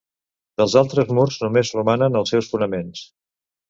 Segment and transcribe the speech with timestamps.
[0.61, 3.09] Dels altres murs només romanen els seus fonaments.